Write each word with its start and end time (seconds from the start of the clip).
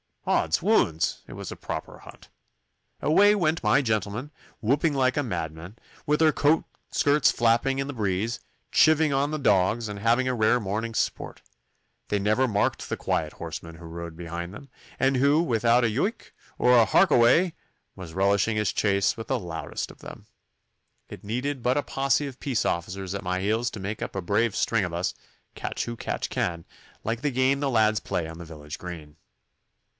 Odd's 0.25 0.61
wouns! 0.63 1.21
it 1.27 1.33
was 1.33 1.51
a 1.51 1.55
proper 1.55 1.99
hunt. 1.99 2.29
Away 3.01 3.35
went 3.35 3.63
my 3.63 3.83
gentlemen, 3.83 4.31
whooping 4.59 4.93
like 4.95 5.15
madmen, 5.23 5.77
with 6.07 6.19
their 6.19 6.31
coat 6.31 6.63
skirts 6.91 7.31
flapping 7.31 7.77
in 7.77 7.85
the 7.87 7.93
breeze, 7.93 8.39
chivying 8.71 9.13
on 9.13 9.29
the 9.29 9.37
dogs, 9.39 9.87
and 9.87 9.99
having 9.99 10.27
a 10.27 10.33
rare 10.35 10.59
morning's 10.59 10.99
sport. 10.99 11.41
They 12.09 12.17
never 12.17 12.47
marked 12.47 12.87
the 12.87 12.97
quiet 12.97 13.33
horseman 13.33 13.75
who 13.75 13.85
rode 13.85 14.15
behind 14.15 14.53
them, 14.53 14.69
and 14.99 15.17
who 15.17 15.41
without 15.41 15.83
a 15.83 15.89
"yoick!" 15.89 16.33
or 16.57 16.83
"hark 16.85 17.11
a 17.11 17.17
way!" 17.17 17.53
was 17.95 18.13
relishing 18.13 18.57
his 18.57 18.73
chase 18.73 19.17
with 19.17 19.27
the 19.27 19.39
loudest 19.39 19.91
of 19.91 19.99
them. 19.99 20.25
It 21.09 21.23
needed 21.23 21.61
but 21.63 21.77
a 21.77 21.83
posse 21.83 22.25
of 22.27 22.39
peace 22.39 22.63
officers 22.65 23.13
at 23.13 23.23
my 23.23 23.39
heels 23.39 23.69
to 23.71 23.79
make 23.79 24.01
up 24.01 24.15
a 24.15 24.21
brave 24.21 24.55
string 24.55 24.83
of 24.83 24.93
us, 24.93 25.13
catch 25.53 25.85
who 25.85 25.95
catch 25.95 26.29
can, 26.29 26.65
like 27.03 27.21
the 27.21 27.31
game 27.31 27.59
the 27.59 27.69
lads 27.69 27.99
play 27.99 28.27
on 28.27 28.39
the 28.39 28.45
village 28.45 28.79
green. 28.79 29.17